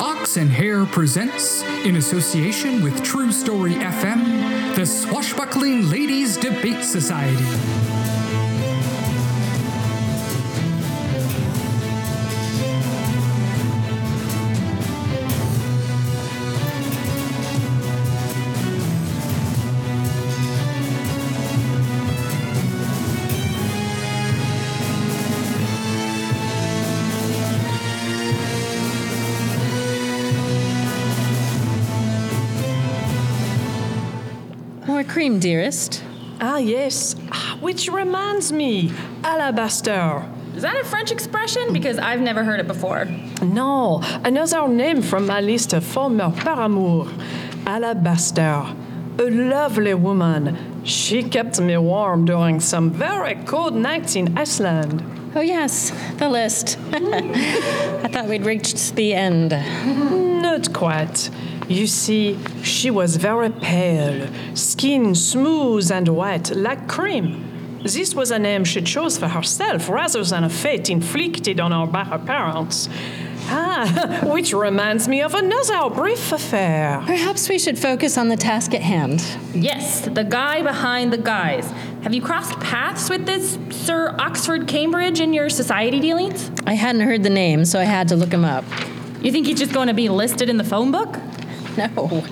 Ox 0.00 0.38
and 0.38 0.50
Hare 0.50 0.86
presents, 0.86 1.62
in 1.84 1.96
association 1.96 2.82
with 2.82 3.02
True 3.02 3.30
Story 3.30 3.74
FM, 3.74 4.74
the 4.74 4.86
Swashbuckling 4.86 5.90
Ladies 5.90 6.38
Debate 6.38 6.82
Society. 6.82 7.99
More 34.90 35.04
cream, 35.04 35.38
dearest. 35.38 36.02
Ah, 36.40 36.58
yes. 36.58 37.14
Ah, 37.30 37.56
Which 37.60 37.88
reminds 37.88 38.50
me, 38.50 38.90
alabaster. 39.22 40.28
Is 40.56 40.62
that 40.62 40.74
a 40.74 40.84
French 40.84 41.12
expression? 41.12 41.72
Because 41.72 41.96
I've 41.96 42.20
never 42.20 42.42
heard 42.42 42.58
it 42.58 42.66
before. 42.66 43.04
No, 43.40 44.02
another 44.24 44.66
name 44.66 45.00
from 45.00 45.28
my 45.28 45.40
list 45.40 45.72
of 45.74 45.84
former 45.84 46.32
paramour. 46.32 47.06
Alabaster. 47.68 48.66
A 49.20 49.30
lovely 49.30 49.94
woman. 49.94 50.82
She 50.84 51.22
kept 51.22 51.60
me 51.60 51.76
warm 51.76 52.24
during 52.24 52.58
some 52.58 52.90
very 52.90 53.36
cold 53.44 53.76
nights 53.76 54.16
in 54.16 54.36
Iceland. 54.36 55.04
Oh, 55.36 55.40
yes, 55.40 55.92
the 56.16 56.28
list. 56.28 56.76
I 56.92 58.08
thought 58.10 58.26
we'd 58.26 58.44
reached 58.44 58.96
the 58.96 59.14
end. 59.14 59.50
Not 60.42 60.72
quite. 60.74 61.30
You 61.70 61.86
see, 61.86 62.36
she 62.64 62.90
was 62.90 63.14
very 63.14 63.48
pale, 63.48 64.28
skin 64.56 65.14
smooth 65.14 65.88
and 65.92 66.08
white 66.08 66.50
like 66.50 66.88
cream. 66.88 67.78
This 67.84 68.12
was 68.12 68.32
a 68.32 68.40
name 68.40 68.64
she 68.64 68.82
chose 68.82 69.16
for 69.16 69.28
herself 69.28 69.88
rather 69.88 70.24
than 70.24 70.42
a 70.42 70.50
fate 70.50 70.90
inflicted 70.90 71.60
on 71.60 71.70
her 71.70 71.86
by 71.86 72.02
her 72.02 72.18
parents. 72.18 72.88
Ah, 73.46 74.18
which 74.24 74.52
reminds 74.52 75.06
me 75.06 75.22
of 75.22 75.32
another 75.34 75.94
brief 75.94 76.32
affair. 76.32 77.04
Perhaps 77.06 77.48
we 77.48 77.56
should 77.56 77.78
focus 77.78 78.18
on 78.18 78.26
the 78.26 78.36
task 78.36 78.74
at 78.74 78.82
hand. 78.82 79.24
Yes, 79.54 80.00
the 80.00 80.24
guy 80.24 80.62
behind 80.62 81.12
the 81.12 81.18
guys. 81.18 81.70
Have 82.02 82.12
you 82.12 82.20
crossed 82.20 82.58
paths 82.58 83.08
with 83.08 83.26
this 83.26 83.58
Sir 83.70 84.16
Oxford 84.18 84.66
Cambridge 84.66 85.20
in 85.20 85.32
your 85.32 85.48
society 85.48 86.00
dealings? 86.00 86.50
I 86.66 86.74
hadn't 86.74 87.02
heard 87.02 87.22
the 87.22 87.30
name, 87.30 87.64
so 87.64 87.78
I 87.78 87.84
had 87.84 88.08
to 88.08 88.16
look 88.16 88.32
him 88.32 88.44
up. 88.44 88.64
You 89.22 89.30
think 89.30 89.46
he's 89.46 89.60
just 89.60 89.72
going 89.72 89.86
to 89.86 89.94
be 89.94 90.08
listed 90.08 90.48
in 90.50 90.56
the 90.56 90.64
phone 90.64 90.90
book? 90.90 91.16
No. 91.76 92.24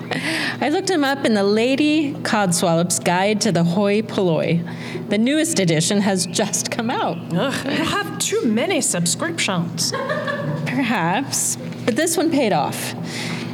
I 0.61 0.69
looked 0.69 0.89
him 0.89 1.03
up 1.03 1.25
in 1.25 1.33
the 1.33 1.43
Lady 1.43 2.13
Codswallop's 2.13 2.99
Guide 2.99 3.41
to 3.41 3.51
the 3.51 3.63
Hoi 3.63 4.01
Polloi. 4.01 4.63
The 5.09 5.17
newest 5.17 5.59
edition 5.59 6.01
has 6.01 6.25
just 6.25 6.69
come 6.71 6.89
out. 6.89 7.17
Ugh, 7.33 7.65
I 7.65 7.71
have 7.71 8.19
too 8.19 8.41
many 8.45 8.81
subscriptions. 8.81 9.91
Perhaps. 10.65 11.55
But 11.85 11.95
this 11.95 12.17
one 12.17 12.31
paid 12.31 12.53
off. 12.53 12.93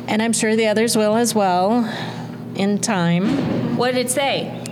And 0.07 0.21
I'm 0.21 0.33
sure 0.33 0.55
the 0.55 0.67
others 0.67 0.97
will 0.97 1.15
as 1.15 1.33
well, 1.35 1.85
in 2.55 2.79
time. 2.79 3.77
What 3.77 3.93
did 3.93 4.07
it 4.07 4.09
say? 4.09 4.63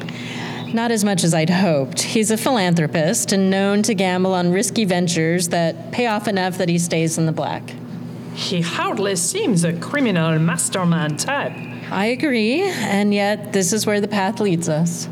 Not 0.73 0.91
as 0.91 1.03
much 1.03 1.23
as 1.23 1.33
I'd 1.33 1.51
hoped. 1.51 2.01
He's 2.01 2.31
a 2.31 2.37
philanthropist 2.37 3.31
and 3.31 3.51
known 3.51 3.83
to 3.83 3.93
gamble 3.93 4.33
on 4.33 4.51
risky 4.51 4.85
ventures 4.85 5.49
that 5.49 5.91
pay 5.91 6.07
off 6.07 6.27
enough 6.27 6.57
that 6.57 6.69
he 6.69 6.79
stays 6.79 7.17
in 7.17 7.27
the 7.27 7.31
black. 7.31 7.75
He 8.35 8.61
hardly 8.61 9.15
seems 9.15 9.63
a 9.63 9.73
criminal 9.73 10.39
mastermind 10.39 11.19
type. 11.19 11.53
I 11.91 12.05
agree, 12.07 12.61
and 12.63 13.13
yet 13.13 13.53
this 13.53 13.71
is 13.73 13.85
where 13.85 14.01
the 14.01 14.07
path 14.07 14.39
leads 14.39 14.67
us. 14.67 15.05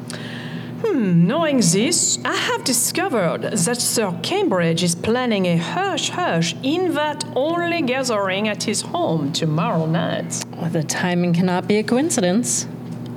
Hmm, 0.83 1.27
Knowing 1.27 1.57
this, 1.57 2.17
I 2.25 2.35
have 2.35 2.63
discovered 2.63 3.43
that 3.43 3.77
Sir 3.77 4.17
Cambridge 4.23 4.81
is 4.83 4.95
planning 4.95 5.45
a 5.45 5.57
hush 5.57 6.09
hush 6.09 6.55
invite 6.63 7.23
only 7.35 7.83
gathering 7.83 8.47
at 8.47 8.63
his 8.63 8.81
home 8.81 9.31
tomorrow 9.31 9.85
night. 9.85 10.43
The 10.71 10.83
timing 10.83 11.33
cannot 11.33 11.67
be 11.67 11.77
a 11.77 11.83
coincidence. 11.83 12.67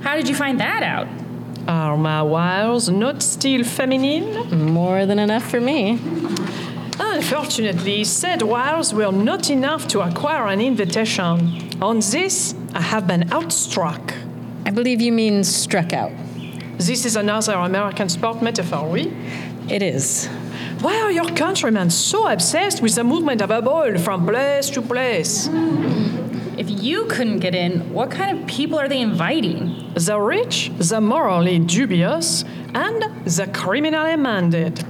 How 0.01 0.15
did 0.15 0.29
you 0.29 0.35
find 0.35 0.59
that 0.59 0.83
out? 0.83 1.07
Are 1.67 1.97
my 1.97 2.21
wiles 2.21 2.87
not 2.89 3.23
still 3.23 3.63
feminine? 3.63 4.71
More 4.71 5.07
than 5.07 5.17
enough 5.17 5.49
for 5.49 5.59
me. 5.59 5.99
Unfortunately, 6.99 8.03
said 8.03 8.41
wires 8.41 8.93
were 8.93 9.11
not 9.11 9.49
enough 9.49 9.87
to 9.89 10.01
acquire 10.01 10.47
an 10.47 10.61
invitation. 10.61 11.69
On 11.81 11.99
this, 11.99 12.55
I 12.73 12.81
have 12.81 13.05
been 13.07 13.23
outstruck. 13.29 14.13
I 14.65 14.71
believe 14.71 15.01
you 15.01 15.11
mean 15.11 15.43
struck 15.43 15.91
out. 15.91 16.11
This 16.77 17.05
is 17.05 17.15
another 17.15 17.53
American 17.53 18.09
sport 18.09 18.41
metaphor, 18.41 18.89
oui? 18.89 19.13
It 19.69 19.81
is. 19.81 20.27
Why 20.81 20.99
are 21.01 21.11
your 21.11 21.25
countrymen 21.35 21.89
so 21.89 22.27
obsessed 22.27 22.81
with 22.81 22.95
the 22.95 23.03
movement 23.03 23.41
of 23.41 23.51
a 23.51 23.61
ball 23.61 23.97
from 23.97 24.25
place 24.25 24.69
to 24.71 24.81
place? 24.81 25.49
If 26.57 26.69
you 26.69 27.05
couldn't 27.05 27.39
get 27.39 27.55
in, 27.55 27.93
what 27.93 28.11
kind 28.11 28.39
of 28.39 28.47
people 28.47 28.79
are 28.79 28.87
they 28.87 29.01
inviting? 29.01 29.91
The 29.95 30.19
rich, 30.19 30.71
the 30.77 31.01
morally 31.01 31.59
dubious, 31.59 32.45
and 32.73 33.01
the 33.25 33.49
criminally 33.53 34.15
minded. 34.15 34.83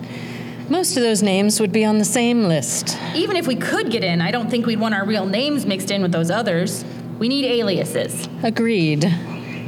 Most 0.70 0.98
of 0.98 1.04
those 1.04 1.22
names 1.22 1.60
would 1.60 1.72
be 1.72 1.86
on 1.86 2.00
the 2.00 2.06
same 2.06 2.46
list. 2.46 2.98
Even 3.14 3.36
if 3.36 3.46
we 3.46 3.56
could 3.56 3.92
get 3.92 4.04
in, 4.04 4.20
I 4.20 4.32
don't 4.32 4.50
think 4.50 4.66
we'd 4.66 4.80
want 4.80 4.96
our 4.96 5.06
real 5.06 5.28
names 5.28 5.64
mixed 5.64 5.92
in 5.92 6.02
with 6.02 6.12
those 6.12 6.32
others. 6.32 6.84
We 7.20 7.30
need 7.30 7.46
aliases. 7.46 8.28
Agreed. 8.42 9.06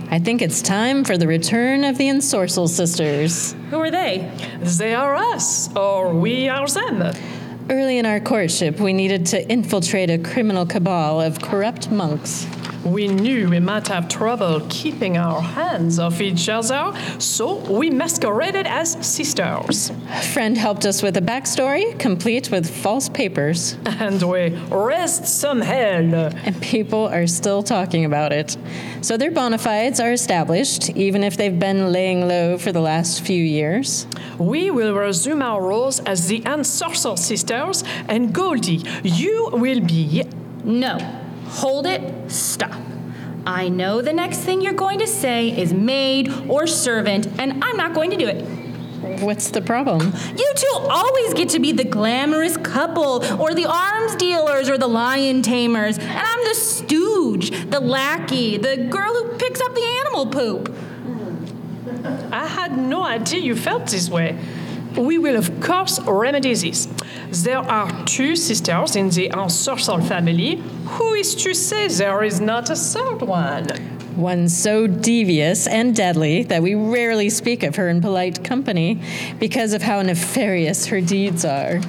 I 0.10 0.18
think 0.18 0.42
it's 0.42 0.62
time 0.62 1.04
for 1.04 1.16
the 1.16 1.28
return 1.28 1.84
of 1.84 2.00
the 2.00 2.06
Ensorcel 2.06 2.68
sisters. 2.68 3.54
Who 3.70 3.80
are 3.80 3.92
they? 3.92 4.32
They 4.60 4.96
are 4.96 5.16
us, 5.16 5.74
or 5.76 6.16
we 6.16 6.50
are 6.50 6.68
them. 6.68 7.14
Early 7.70 8.00
in 8.00 8.06
our 8.06 8.20
courtship, 8.20 8.80
we 8.80 8.94
needed 8.94 9.28
to 9.28 9.48
infiltrate 9.52 10.10
a 10.10 10.18
criminal 10.18 10.66
cabal 10.66 11.22
of 11.22 11.40
corrupt 11.42 11.92
monks. 11.92 12.48
We 12.88 13.10
knew 13.10 13.50
we 13.50 13.60
might 13.60 13.88
have 13.90 14.08
trouble 14.08 14.66
keeping 14.70 15.18
our 15.18 15.42
hands 15.42 16.00
off 16.00 16.22
each 16.22 16.48
other, 16.48 16.94
so 17.20 17.56
we 17.70 17.90
masqueraded 17.90 18.66
as 18.66 18.98
sisters. 19.06 19.90
A 20.10 20.22
friend 20.22 20.58
helped 20.58 20.86
us 20.86 21.04
with 21.04 21.18
a 21.18 21.22
backstory, 21.22 22.00
complete 22.00 22.50
with 22.50 22.70
false 22.70 23.10
papers. 23.10 23.76
And 24.00 24.22
we 24.24 24.50
raised 24.72 25.26
some 25.26 25.60
hell. 25.60 26.32
And 26.46 26.62
people 26.62 27.08
are 27.08 27.28
still 27.28 27.62
talking 27.62 28.06
about 28.06 28.32
it. 28.32 28.56
So 29.02 29.18
their 29.18 29.32
bona 29.32 29.58
fides 29.58 30.00
are 30.00 30.14
established, 30.14 30.90
even 30.92 31.24
if 31.24 31.36
they've 31.36 31.60
been 31.60 31.92
laying 31.92 32.28
low 32.28 32.58
for 32.58 32.72
the 32.72 32.80
last 32.80 33.22
few 33.22 33.44
years. 33.44 34.08
We 34.38 34.72
will 34.72 34.94
resume 34.94 35.42
our 35.42 35.62
roles 35.62 36.00
as 36.02 36.28
the 36.28 36.40
Ensorcel 36.42 37.20
sisters, 37.20 37.84
and 38.08 38.34
Goldie, 38.34 38.84
you 39.04 39.50
will 39.52 39.82
be. 39.82 40.24
No. 40.64 41.27
Hold 41.48 41.86
it. 41.86 42.32
Stop. 42.32 42.80
I 43.46 43.70
know 43.70 44.02
the 44.02 44.14
next 44.14 44.40
thing 44.40 44.62
you're 44.62 44.74
going 44.74 45.00
to 45.00 45.08
say 45.08 45.58
is 45.58 45.74
maid 45.74 46.30
or 46.50 46.68
servant, 46.68 47.28
and 47.40 47.64
I'm 47.64 47.78
not 47.78 47.94
going 47.94 48.12
to 48.12 48.18
do 48.18 48.28
it. 48.28 48.44
What's 49.22 49.52
the 49.52 49.62
problem? 49.62 50.14
You 50.36 50.54
two 50.56 50.78
always 50.90 51.34
get 51.34 51.50
to 51.50 51.60
be 51.60 51.72
the 51.72 51.86
glamorous 51.86 52.58
couple, 52.58 53.24
or 53.42 53.54
the 53.54 53.66
arms 53.66 54.16
dealers, 54.16 54.70
or 54.70 54.78
the 54.78 54.88
lion 54.88 55.42
tamers, 55.42 55.98
and 55.98 56.10
I'm 56.10 56.44
the 56.44 56.56
stooge, 56.56 57.52
the 57.70 57.80
lackey, 57.80 58.58
the 58.58 58.76
girl 58.90 59.14
who 59.14 59.38
picks 59.38 59.62
up 59.62 59.74
the 59.74 60.02
animal 60.06 60.26
poop. 60.28 60.76
I 62.34 62.48
had 62.48 62.78
no 62.78 63.04
idea 63.04 63.40
you 63.40 63.56
felt 63.56 63.88
this 63.88 64.10
way. 64.10 64.38
We 64.98 65.20
will, 65.20 65.36
of 65.36 65.62
course, 65.62 66.00
remedy 66.00 66.56
this. 66.56 66.88
There 67.30 67.60
are 67.60 68.06
two 68.06 68.36
sisters 68.36 68.96
in 68.96 69.10
the 69.10 69.30
Ensorcel 69.30 70.06
family. 70.08 70.56
Who 70.86 71.14
is 71.14 71.36
to 71.36 71.54
say 71.54 71.88
there 71.88 72.24
is 72.24 72.42
not 72.42 72.70
a 72.72 72.76
third 72.76 73.22
one? 73.22 73.68
One 74.16 74.50
so 74.50 74.88
devious 74.88 75.68
and 75.68 75.96
deadly 75.96 76.42
that 76.44 76.64
we 76.64 76.74
rarely 76.74 77.30
speak 77.30 77.62
of 77.62 77.76
her 77.76 77.90
in 77.90 78.02
polite 78.02 78.44
company 78.44 79.00
because 79.40 79.74
of 79.74 79.84
how 79.84 80.02
nefarious 80.02 80.88
her 80.88 81.02
deeds 81.02 81.46
are. 81.46 81.80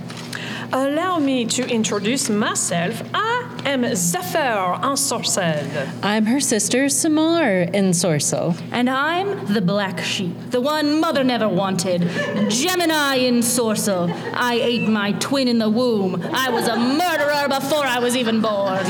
Allow 0.71 1.19
me 1.19 1.47
to 1.47 1.67
introduce 1.67 2.29
myself. 2.29 3.03
I 3.15 3.38
am 3.69 3.95
Zafar 3.95 4.81
Ensorcel. 4.81 5.91
I'm 6.03 6.27
her 6.27 6.41
sister, 6.41 6.89
Samar 6.89 7.67
Ensorcel. 7.67 8.59
And 8.73 8.89
I'm 8.89 9.53
the 9.53 9.61
black 9.61 10.01
sheep, 10.01 10.35
the 10.51 10.61
one 10.61 11.01
mother 11.01 11.23
never 11.23 11.49
wanted. 11.49 12.03
Gemini 12.51 13.19
Ensorcel. 13.19 14.11
I 14.33 14.55
ate 14.55 14.89
my 14.89 15.13
twin 15.13 15.49
in 15.49 15.59
the 15.59 15.69
womb. 15.69 16.23
I 16.33 16.51
was 16.51 16.67
a 16.67 16.77
murderer 16.77 17.49
before 17.49 17.85
I 17.85 17.99
was 17.99 18.17
even 18.17 18.41
born. 18.41 18.85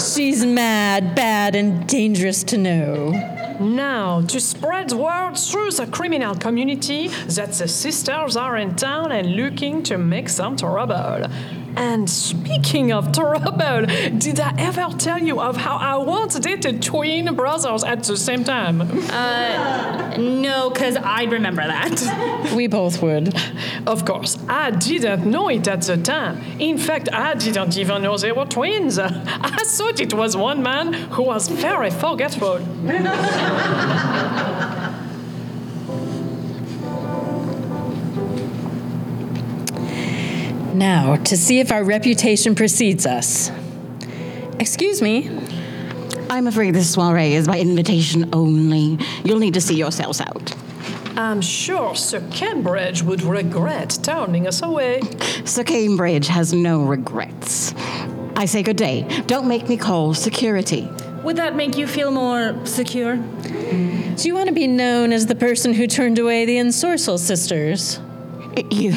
She's 0.00 0.44
mad, 0.44 1.14
bad, 1.14 1.54
and 1.54 1.86
dangerous 1.86 2.42
to 2.44 2.58
know. 2.58 3.39
Now, 3.60 4.22
to 4.22 4.40
spread 4.40 4.90
word 4.92 5.34
through 5.36 5.72
the 5.72 5.86
criminal 5.86 6.34
community 6.34 7.08
that 7.08 7.52
the 7.52 7.68
sisters 7.68 8.34
are 8.34 8.56
in 8.56 8.74
town 8.74 9.12
and 9.12 9.36
looking 9.36 9.82
to 9.82 9.98
make 9.98 10.30
some 10.30 10.56
trouble. 10.56 11.26
And 11.76 12.10
speaking 12.10 12.92
of 12.92 13.12
trouble, 13.12 13.86
did 14.18 14.40
I 14.40 14.54
ever 14.58 14.88
tell 14.98 15.22
you 15.22 15.40
of 15.40 15.56
how 15.56 15.76
I 15.76 15.96
once 15.96 16.38
dated 16.38 16.82
twin 16.82 17.34
brothers 17.36 17.84
at 17.84 18.02
the 18.02 18.16
same 18.16 18.44
time? 18.44 18.80
Uh, 18.80 20.16
no, 20.16 20.70
because 20.70 20.96
I'd 20.96 21.30
remember 21.30 21.62
that. 21.66 22.50
We 22.56 22.66
both 22.66 23.00
would. 23.02 23.34
Of 23.86 24.04
course, 24.04 24.36
I 24.48 24.70
didn't 24.72 25.30
know 25.30 25.48
it 25.48 25.68
at 25.68 25.82
the 25.82 25.96
time. 25.96 26.42
In 26.58 26.78
fact, 26.78 27.08
I 27.12 27.34
didn't 27.34 27.76
even 27.76 28.02
know 28.02 28.16
they 28.16 28.32
were 28.32 28.46
twins. 28.46 28.98
I 28.98 29.62
thought 29.64 30.00
it 30.00 30.12
was 30.14 30.36
one 30.36 30.62
man 30.62 30.92
who 30.92 31.22
was 31.22 31.48
very 31.48 31.90
forgetful. 31.90 32.58
Now, 40.74 41.16
to 41.16 41.36
see 41.36 41.60
if 41.60 41.70
our 41.72 41.84
reputation 41.84 42.54
precedes 42.54 43.04
us. 43.04 43.50
Excuse 44.58 45.02
me. 45.02 45.28
I'm 46.30 46.46
afraid 46.46 46.74
this 46.74 46.90
soiree 46.94 47.34
is 47.34 47.46
by 47.46 47.58
invitation 47.58 48.30
only. 48.32 48.98
You'll 49.24 49.40
need 49.40 49.54
to 49.54 49.60
see 49.60 49.74
yourselves 49.74 50.20
out. 50.20 50.54
I'm 51.18 51.42
sure 51.42 51.94
Sir 51.96 52.26
Cambridge 52.30 53.02
would 53.02 53.20
regret 53.22 53.98
turning 54.02 54.46
us 54.46 54.62
away. 54.62 55.00
Sir 55.44 55.64
Cambridge 55.64 56.28
has 56.28 56.54
no 56.54 56.82
regrets. 56.82 57.74
I 58.36 58.46
say 58.46 58.62
good 58.62 58.76
day. 58.76 59.02
Don't 59.26 59.48
make 59.48 59.68
me 59.68 59.76
call 59.76 60.14
security. 60.14 60.88
Would 61.24 61.36
that 61.36 61.54
make 61.54 61.76
you 61.76 61.86
feel 61.86 62.10
more 62.10 62.64
secure? 62.64 63.16
Do 63.16 64.28
you 64.28 64.34
want 64.34 64.48
to 64.48 64.54
be 64.54 64.66
known 64.66 65.12
as 65.12 65.26
the 65.26 65.34
person 65.34 65.74
who 65.74 65.86
turned 65.86 66.18
away 66.18 66.44
the 66.44 66.56
Ensorcel 66.56 67.18
sisters? 67.18 68.00
You. 68.70 68.92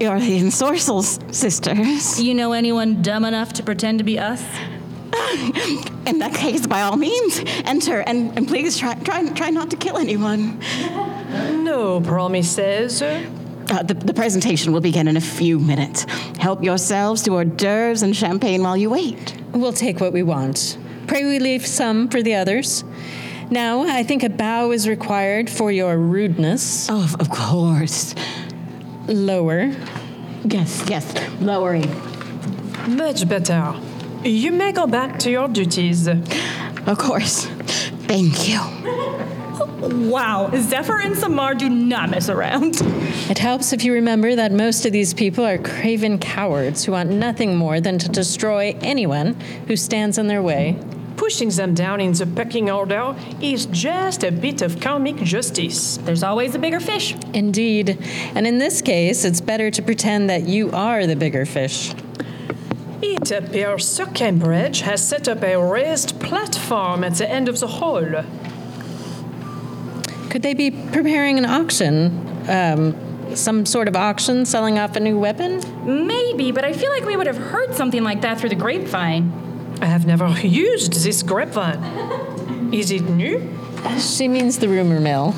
You're 0.00 0.18
the 0.18 0.40
Ensorcels 0.40 1.32
sisters. 1.32 2.20
You 2.20 2.34
know 2.34 2.52
anyone 2.52 3.02
dumb 3.02 3.24
enough 3.24 3.52
to 3.54 3.62
pretend 3.62 3.98
to 3.98 4.04
be 4.04 4.18
us? 4.18 4.42
In 6.06 6.18
that 6.18 6.34
case, 6.34 6.66
by 6.66 6.82
all 6.82 6.96
means, 6.96 7.40
enter 7.64 8.00
and, 8.00 8.36
and 8.36 8.48
please 8.48 8.76
try, 8.78 8.94
try, 8.94 9.28
try 9.30 9.50
not 9.50 9.70
to 9.70 9.76
kill 9.76 9.96
anyone. 9.96 10.58
No 11.62 12.00
promises. 12.00 13.00
Uh, 13.72 13.82
the, 13.82 13.94
the 13.94 14.12
presentation 14.12 14.70
will 14.74 14.82
begin 14.82 15.08
in 15.08 15.16
a 15.16 15.20
few 15.20 15.58
minutes. 15.58 16.04
Help 16.38 16.62
yourselves 16.62 17.22
to 17.22 17.30
hors 17.32 17.46
d'oeuvres 17.46 18.02
and 18.02 18.14
champagne 18.14 18.62
while 18.62 18.76
you 18.76 18.90
wait. 18.90 19.34
We'll 19.52 19.72
take 19.72 19.98
what 19.98 20.12
we 20.12 20.22
want. 20.22 20.76
Pray 21.06 21.24
we 21.24 21.38
leave 21.38 21.66
some 21.66 22.08
for 22.08 22.22
the 22.22 22.34
others. 22.34 22.84
Now, 23.50 23.80
I 23.80 24.02
think 24.02 24.24
a 24.24 24.28
bow 24.28 24.72
is 24.72 24.86
required 24.86 25.48
for 25.48 25.72
your 25.72 25.96
rudeness. 25.96 26.88
Oh, 26.90 27.02
of- 27.02 27.18
of 27.18 27.30
course. 27.30 28.14
Lower. 29.08 29.72
Yes, 30.44 30.84
yes, 30.88 31.06
lowering. 31.40 31.90
Much 32.88 33.26
better. 33.26 33.74
You 34.22 34.52
may 34.52 34.72
go 34.72 34.86
back 34.86 35.18
to 35.20 35.30
your 35.30 35.48
duties. 35.48 36.08
Of 36.08 36.98
course. 36.98 37.46
Thank 38.06 38.48
you. 38.48 38.60
Wow, 39.82 40.48
Zephyr 40.54 41.00
and 41.00 41.18
Samar 41.18 41.56
do 41.56 41.68
not 41.68 42.08
mess 42.08 42.28
around. 42.28 42.76
It 43.28 43.38
helps 43.38 43.72
if 43.72 43.82
you 43.82 43.92
remember 43.92 44.36
that 44.36 44.52
most 44.52 44.86
of 44.86 44.92
these 44.92 45.12
people 45.12 45.44
are 45.44 45.58
craven 45.58 46.20
cowards 46.20 46.84
who 46.84 46.92
want 46.92 47.10
nothing 47.10 47.56
more 47.56 47.80
than 47.80 47.98
to 47.98 48.08
destroy 48.08 48.76
anyone 48.80 49.34
who 49.66 49.76
stands 49.76 50.18
in 50.18 50.28
their 50.28 50.40
way. 50.40 50.78
Pushing 51.16 51.48
them 51.48 51.74
down 51.74 52.00
in 52.00 52.12
the 52.12 52.26
pecking 52.26 52.70
order 52.70 53.16
is 53.40 53.66
just 53.66 54.22
a 54.22 54.30
bit 54.30 54.62
of 54.62 54.78
comic 54.80 55.16
justice. 55.16 55.96
There's 55.96 56.22
always 56.22 56.54
a 56.54 56.60
bigger 56.60 56.78
fish. 56.78 57.16
Indeed. 57.34 57.98
And 58.36 58.46
in 58.46 58.58
this 58.58 58.82
case, 58.82 59.24
it's 59.24 59.40
better 59.40 59.68
to 59.72 59.82
pretend 59.82 60.30
that 60.30 60.42
you 60.42 60.70
are 60.70 61.08
the 61.08 61.16
bigger 61.16 61.44
fish. 61.44 61.92
It 63.02 63.32
appears 63.32 63.88
Sir 63.88 64.06
Cambridge 64.06 64.82
has 64.82 65.06
set 65.06 65.26
up 65.26 65.42
a 65.42 65.56
raised 65.56 66.20
platform 66.20 67.02
at 67.02 67.14
the 67.14 67.28
end 67.28 67.48
of 67.48 67.58
the 67.58 67.66
hall. 67.66 68.24
Could 70.32 70.40
they 70.40 70.54
be 70.54 70.70
preparing 70.70 71.36
an 71.36 71.44
auction? 71.44 72.26
Um, 72.48 73.36
some 73.36 73.66
sort 73.66 73.86
of 73.86 73.94
auction 73.94 74.46
selling 74.46 74.78
off 74.78 74.96
a 74.96 75.00
new 75.00 75.18
weapon? 75.18 75.60
Maybe, 76.06 76.52
but 76.52 76.64
I 76.64 76.72
feel 76.72 76.90
like 76.90 77.04
we 77.04 77.16
would 77.16 77.26
have 77.26 77.36
heard 77.36 77.74
something 77.74 78.02
like 78.02 78.22
that 78.22 78.40
through 78.40 78.48
the 78.48 78.54
grapevine. 78.54 79.30
I 79.82 79.84
have 79.84 80.06
never 80.06 80.30
used 80.42 81.04
this 81.04 81.22
grapevine. 81.22 82.72
Is 82.72 82.90
it 82.90 83.02
new? 83.02 83.46
She 83.98 84.26
means 84.26 84.58
the 84.58 84.68
rumor 84.68 85.00
mill. 85.00 85.34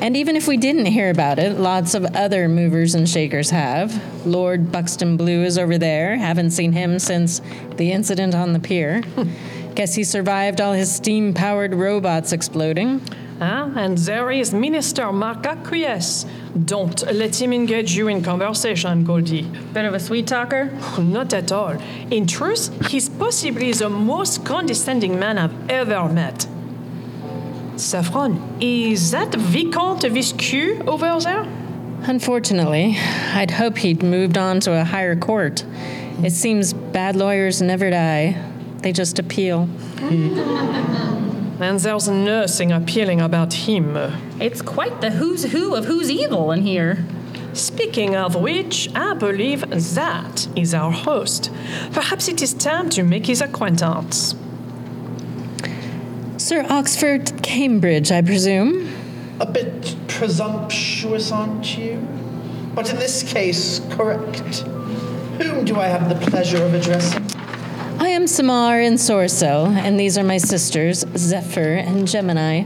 And 0.00 0.16
even 0.16 0.36
if 0.36 0.46
we 0.46 0.56
didn't 0.56 0.86
hear 0.86 1.10
about 1.10 1.40
it, 1.40 1.58
lots 1.58 1.94
of 1.94 2.04
other 2.14 2.48
movers 2.48 2.94
and 2.94 3.08
shakers 3.08 3.50
have. 3.50 4.24
Lord 4.24 4.70
Buxton 4.70 5.16
Blue 5.16 5.42
is 5.42 5.58
over 5.58 5.78
there. 5.78 6.16
Haven't 6.16 6.52
seen 6.52 6.70
him 6.70 7.00
since 7.00 7.42
the 7.74 7.90
incident 7.90 8.36
on 8.36 8.52
the 8.52 8.60
pier. 8.60 9.02
Guess 9.74 9.96
he 9.96 10.04
survived 10.04 10.60
all 10.60 10.74
his 10.74 10.94
steam 10.94 11.34
powered 11.34 11.74
robots 11.74 12.30
exploding. 12.32 13.02
Ah, 13.40 13.68
and 13.74 13.98
there 13.98 14.30
is 14.30 14.54
Minister 14.54 15.10
Mark 15.12 15.44
Acquiesce. 15.44 16.24
Don't 16.64 17.02
let 17.12 17.40
him 17.40 17.52
engage 17.52 17.96
you 17.96 18.06
in 18.06 18.22
conversation, 18.22 19.04
Goldie. 19.04 19.42
Bit 19.72 19.86
of 19.86 19.94
a 19.94 19.98
sweet 19.98 20.28
talker. 20.28 20.70
Not 20.98 21.34
at 21.34 21.50
all. 21.50 21.76
In 22.12 22.28
truth, 22.28 22.70
he's 22.86 23.08
possibly 23.08 23.72
the 23.72 23.90
most 23.90 24.44
condescending 24.44 25.18
man 25.18 25.38
I've 25.38 25.70
ever 25.70 26.08
met. 26.08 26.46
Saffron, 27.76 28.40
is 28.60 29.10
that 29.10 29.34
Vicomte 29.34 30.04
Viscu 30.04 30.86
over 30.86 31.18
there? 31.18 31.42
Unfortunately, 32.06 32.96
I'd 33.32 33.50
hope 33.50 33.78
he'd 33.78 34.02
moved 34.04 34.38
on 34.38 34.60
to 34.60 34.80
a 34.80 34.84
higher 34.84 35.16
court. 35.16 35.64
It 36.22 36.30
seems 36.30 36.72
bad 36.72 37.16
lawyers 37.16 37.60
never 37.60 37.90
die, 37.90 38.40
they 38.78 38.92
just 38.92 39.18
appeal. 39.18 39.68
And 41.60 41.78
there's 41.78 42.08
nursing 42.08 42.72
appealing 42.72 43.20
about 43.20 43.52
him. 43.52 43.96
It's 44.40 44.60
quite 44.60 45.00
the 45.00 45.12
who's 45.12 45.44
who 45.52 45.74
of 45.74 45.84
who's 45.84 46.10
evil 46.10 46.50
in 46.50 46.62
here. 46.62 47.04
Speaking 47.52 48.16
of 48.16 48.34
which, 48.34 48.90
I 48.94 49.14
believe 49.14 49.60
that 49.94 50.48
is 50.56 50.74
our 50.74 50.90
host. 50.90 51.52
Perhaps 51.92 52.26
it 52.28 52.42
is 52.42 52.52
time 52.52 52.90
to 52.90 53.04
make 53.04 53.26
his 53.26 53.40
acquaintance. 53.40 54.34
Sir 56.36 56.66
Oxford 56.68 57.42
Cambridge, 57.42 58.10
I 58.10 58.20
presume? 58.20 58.92
A 59.38 59.46
bit 59.46 59.96
presumptuous, 60.08 61.30
aren't 61.30 61.78
you? 61.78 61.96
But 62.74 62.90
in 62.90 62.96
this 62.96 63.22
case, 63.22 63.80
correct. 63.90 64.58
Whom 65.40 65.64
do 65.64 65.76
I 65.76 65.86
have 65.86 66.08
the 66.08 66.30
pleasure 66.30 66.62
of 66.62 66.74
addressing? 66.74 67.33
I 68.14 68.16
am 68.16 68.28
Samar 68.28 68.78
Ensorcel, 68.78 69.66
and 69.74 69.98
these 69.98 70.16
are 70.16 70.22
my 70.22 70.38
sisters, 70.38 71.04
Zephyr 71.16 71.74
and 71.74 72.06
Gemini. 72.06 72.62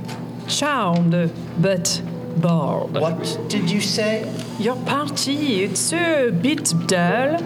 Charmed, 0.47 1.33
but 1.59 2.03
bored. 2.37 2.93
What 2.93 3.47
did 3.49 3.71
you 3.71 3.81
say? 3.81 4.31
Your 4.59 4.77
party, 4.77 5.65
it's 5.65 5.91
a 5.95 6.29
bit 6.31 6.75
dull. 6.87 7.39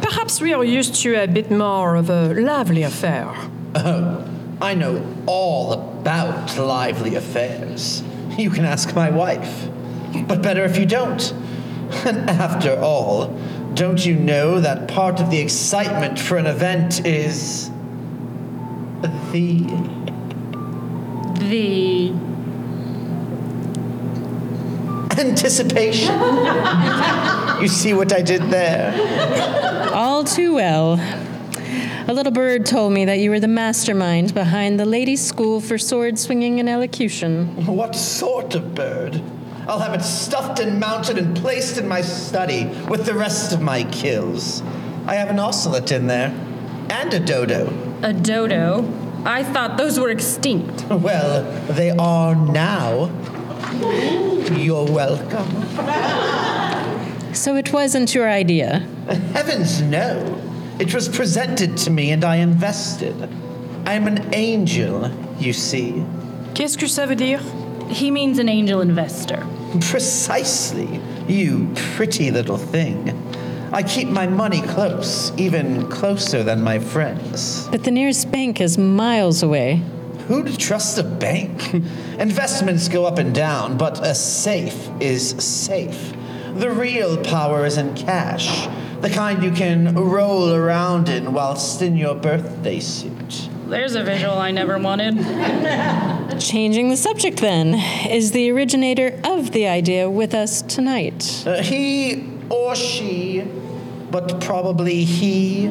Perhaps 0.00 0.40
we 0.40 0.54
are 0.54 0.64
used 0.64 0.94
to 1.02 1.22
a 1.22 1.26
bit 1.26 1.50
more 1.50 1.96
of 1.96 2.08
a 2.08 2.32
lively 2.32 2.82
affair. 2.82 3.30
Oh, 3.74 4.26
I 4.62 4.72
know 4.72 5.04
all 5.26 5.74
about 5.74 6.56
lively 6.56 7.14
affairs. 7.14 8.02
You 8.38 8.48
can 8.48 8.64
ask 8.64 8.94
my 8.94 9.10
wife. 9.10 9.68
But 10.26 10.40
better 10.40 10.64
if 10.64 10.78
you 10.78 10.86
don't. 10.86 11.34
And 12.06 12.30
after 12.30 12.78
all, 12.80 13.38
don't 13.74 14.04
you 14.04 14.14
know 14.14 14.60
that 14.60 14.88
part 14.88 15.20
of 15.20 15.30
the 15.30 15.38
excitement 15.38 16.18
for 16.18 16.36
an 16.36 16.46
event 16.46 17.06
is. 17.06 17.70
the. 19.32 19.64
The 21.38 22.12
anticipation? 25.18 26.14
you 27.60 27.68
see 27.68 27.92
what 27.92 28.12
I 28.12 28.22
did 28.22 28.42
there? 28.42 29.90
All 29.92 30.24
too 30.24 30.54
well. 30.54 30.94
A 32.08 32.12
little 32.12 32.32
bird 32.32 32.64
told 32.64 32.92
me 32.92 33.04
that 33.04 33.18
you 33.18 33.30
were 33.30 33.40
the 33.40 33.48
mastermind 33.48 34.32
behind 34.32 34.80
the 34.80 34.86
Ladies' 34.86 35.24
School 35.24 35.60
for 35.60 35.76
Sword 35.76 36.18
Swinging 36.18 36.58
and 36.58 36.68
Elocution. 36.68 37.66
What 37.66 37.94
sort 37.94 38.54
of 38.54 38.74
bird? 38.74 39.20
I'll 39.68 39.80
have 39.80 39.92
it 39.92 40.02
stuffed 40.02 40.60
and 40.60 40.80
mounted 40.80 41.18
and 41.18 41.36
placed 41.36 41.76
in 41.76 41.86
my 41.86 42.00
study 42.00 42.64
with 42.88 43.04
the 43.04 43.12
rest 43.14 43.52
of 43.52 43.60
my 43.60 43.82
kills. 43.84 44.62
I 45.06 45.14
have 45.14 45.28
an 45.28 45.38
ocelot 45.38 45.92
in 45.92 46.06
there, 46.06 46.30
and 46.88 47.12
a 47.12 47.20
dodo. 47.20 47.70
a 48.02 48.14
dodo. 48.14 48.84
I 49.26 49.44
thought 49.44 49.76
those 49.76 50.00
were 50.00 50.08
extinct. 50.10 50.84
Well, 50.90 51.42
they 51.72 51.90
are 51.90 52.34
now. 52.34 53.10
You're 54.56 54.90
welcome. 54.90 55.50
So 57.34 57.56
it 57.56 57.70
wasn't 57.72 58.14
your 58.14 58.28
idea. 58.28 58.78
Heavens, 59.34 59.82
no. 59.82 60.40
It 60.78 60.94
was 60.94 61.08
presented 61.08 61.76
to 61.78 61.90
me 61.90 62.10
and 62.12 62.24
I 62.24 62.36
invested. 62.36 63.14
I'm 63.84 64.06
an 64.06 64.32
angel, 64.34 65.10
you 65.38 65.52
see. 65.52 66.04
Qu'est-ce 66.54 66.76
que 66.78 66.86
ça 66.88 67.06
veut 67.06 67.16
dire? 67.16 67.40
He 67.90 68.10
means 68.10 68.38
an 68.38 68.48
angel 68.48 68.80
investor. 68.80 69.46
Precisely, 69.80 71.00
you 71.28 71.70
pretty 71.94 72.30
little 72.30 72.56
thing. 72.56 73.10
I 73.70 73.82
keep 73.82 74.08
my 74.08 74.26
money 74.26 74.62
close, 74.62 75.30
even 75.36 75.88
closer 75.90 76.42
than 76.42 76.62
my 76.62 76.78
friends. 76.78 77.68
But 77.68 77.84
the 77.84 77.90
nearest 77.90 78.30
bank 78.30 78.62
is 78.62 78.78
miles 78.78 79.42
away. 79.42 79.82
Who'd 80.26 80.58
trust 80.58 80.98
a 80.98 81.02
bank? 81.02 81.74
Investments 82.18 82.88
go 82.88 83.04
up 83.04 83.18
and 83.18 83.34
down, 83.34 83.76
but 83.76 84.04
a 84.04 84.14
safe 84.14 84.88
is 85.00 85.30
safe. 85.30 86.14
The 86.54 86.70
real 86.70 87.22
power 87.22 87.66
is 87.66 87.76
in 87.76 87.94
cash, 87.94 88.66
the 89.02 89.10
kind 89.10 89.42
you 89.42 89.50
can 89.50 89.94
roll 89.94 90.52
around 90.52 91.10
in 91.10 91.34
whilst 91.34 91.82
in 91.82 91.96
your 91.96 92.14
birthday 92.14 92.80
suit. 92.80 93.50
There's 93.68 93.94
a 93.96 94.02
visual 94.02 94.38
I 94.38 94.50
never 94.50 94.78
wanted. 94.78 95.18
Changing 96.40 96.88
the 96.88 96.96
subject 96.96 97.38
then, 97.38 97.74
is 98.10 98.32
the 98.32 98.50
originator 98.50 99.20
of 99.24 99.52
the 99.52 99.66
idea 99.66 100.08
with 100.08 100.32
us 100.32 100.62
tonight? 100.62 101.44
Uh, 101.46 101.62
he 101.62 102.26
or 102.48 102.74
she, 102.74 103.46
but 104.10 104.40
probably 104.40 105.04
he, 105.04 105.68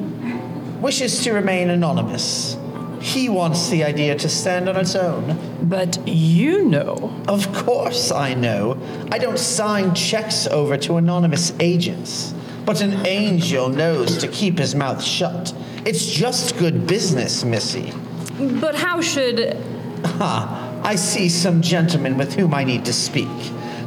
wishes 0.80 1.24
to 1.24 1.34
remain 1.34 1.72
anonymous. 1.72 2.56
He 3.02 3.30
wants 3.30 3.70
the 3.70 3.84
idea 3.84 4.16
to 4.20 4.30
stand 4.30 4.70
on 4.70 4.78
its 4.78 4.96
own. 4.96 5.58
But 5.64 6.08
you 6.08 6.66
know. 6.66 7.20
Of 7.28 7.52
course 7.52 8.12
I 8.12 8.36
know. 8.36 8.78
I 9.12 9.18
don't 9.18 9.40
sign 9.40 9.96
checks 9.96 10.46
over 10.46 10.78
to 10.78 10.98
anonymous 10.98 11.52
agents. 11.60 12.36
But 12.64 12.82
an 12.82 13.08
angel 13.08 13.70
knows 13.70 14.20
to 14.20 14.28
keep 14.28 14.60
his 14.60 14.76
mouth 14.76 15.04
shut. 15.04 15.52
It's 15.88 16.06
just 16.06 16.58
good 16.58 16.86
business, 16.86 17.46
Missy. 17.46 17.94
But 18.60 18.76
how 18.76 19.00
should. 19.00 19.56
Ah, 20.04 20.82
I 20.84 20.96
see 20.98 21.30
some 21.30 21.62
gentlemen 21.62 22.18
with 22.18 22.34
whom 22.34 22.54
I 22.54 22.66
need 22.66 22.84
to 22.86 22.92
speak. 22.92 23.30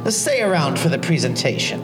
Stay 0.09 0.41
around 0.41 0.79
for 0.79 0.89
the 0.89 0.97
presentation. 0.97 1.79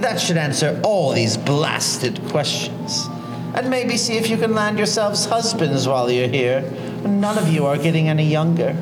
That 0.00 0.20
should 0.20 0.38
answer 0.38 0.80
all 0.82 1.12
these 1.12 1.36
blasted 1.36 2.20
questions. 2.30 3.06
And 3.54 3.70
maybe 3.70 3.96
see 3.96 4.14
if 4.14 4.28
you 4.28 4.36
can 4.38 4.56
land 4.56 4.76
yourselves 4.76 5.26
husbands 5.26 5.86
while 5.86 6.10
you're 6.10 6.26
here. 6.26 6.62
None 7.04 7.38
of 7.38 7.46
you 7.46 7.64
are 7.66 7.78
getting 7.78 8.08
any 8.08 8.28
younger. 8.28 8.72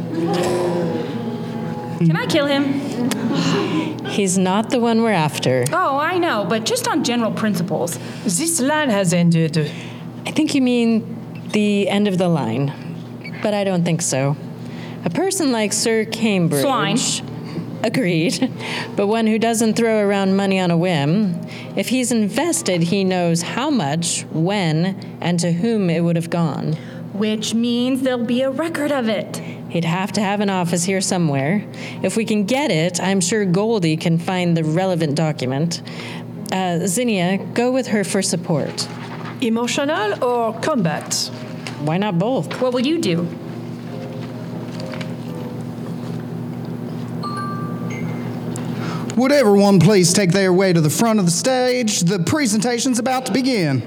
Can 1.98 2.16
I 2.16 2.24
kill 2.24 2.46
him? 2.46 2.64
He's 4.06 4.38
not 4.38 4.70
the 4.70 4.80
one 4.80 5.02
we're 5.02 5.12
after. 5.12 5.66
Oh, 5.70 5.98
I 5.98 6.16
know, 6.16 6.46
but 6.48 6.64
just 6.64 6.88
on 6.88 7.04
general 7.04 7.32
principles. 7.32 7.98
This 8.24 8.58
line 8.58 8.88
has 8.88 9.12
ended. 9.12 9.70
I 10.28 10.30
think 10.30 10.54
you 10.54 10.60
mean 10.60 11.48
the 11.52 11.88
end 11.88 12.06
of 12.06 12.18
the 12.18 12.28
line, 12.28 13.40
but 13.42 13.54
I 13.54 13.64
don't 13.64 13.82
think 13.82 14.02
so. 14.02 14.36
A 15.06 15.10
person 15.10 15.52
like 15.52 15.72
Sir 15.72 16.04
Cambridge. 16.04 16.60
Swine. 16.60 16.98
Agreed. 17.82 18.52
But 18.94 19.06
one 19.06 19.26
who 19.26 19.38
doesn't 19.38 19.74
throw 19.74 20.06
around 20.06 20.36
money 20.36 20.60
on 20.60 20.70
a 20.70 20.76
whim. 20.76 21.40
If 21.76 21.88
he's 21.88 22.12
invested, 22.12 22.82
he 22.82 23.04
knows 23.04 23.40
how 23.40 23.70
much, 23.70 24.24
when, 24.24 25.18
and 25.22 25.40
to 25.40 25.50
whom 25.50 25.88
it 25.88 26.04
would 26.04 26.16
have 26.16 26.28
gone. 26.28 26.74
Which 27.14 27.54
means 27.54 28.02
there'll 28.02 28.26
be 28.26 28.42
a 28.42 28.50
record 28.50 28.92
of 28.92 29.08
it. 29.08 29.38
He'd 29.70 29.86
have 29.86 30.12
to 30.12 30.20
have 30.20 30.40
an 30.40 30.50
office 30.50 30.84
here 30.84 31.00
somewhere. 31.00 31.64
If 32.02 32.16
we 32.18 32.26
can 32.26 32.44
get 32.44 32.70
it, 32.70 33.00
I'm 33.00 33.22
sure 33.22 33.46
Goldie 33.46 33.96
can 33.96 34.18
find 34.18 34.54
the 34.54 34.64
relevant 34.64 35.14
document. 35.14 35.80
Uh, 36.52 36.86
Zinnia, 36.86 37.38
go 37.54 37.72
with 37.72 37.86
her 37.86 38.04
for 38.04 38.20
support. 38.20 38.86
Emotional 39.40 40.24
or 40.24 40.52
combat? 40.60 41.30
Why 41.80 41.96
not 41.96 42.18
both? 42.18 42.60
What 42.60 42.72
will 42.72 42.86
you 42.86 42.98
do? 42.98 43.28
Would 49.16 49.32
everyone 49.32 49.80
please 49.80 50.12
take 50.12 50.32
their 50.32 50.52
way 50.52 50.72
to 50.72 50.80
the 50.80 50.90
front 50.90 51.18
of 51.18 51.24
the 51.24 51.30
stage? 51.30 52.00
The 52.00 52.18
presentation's 52.20 52.98
about 52.98 53.26
to 53.26 53.32
begin. 53.32 53.82